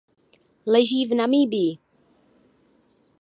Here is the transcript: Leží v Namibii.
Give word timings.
Leží 0.65 1.05
v 1.05 1.13
Namibii. 1.15 1.77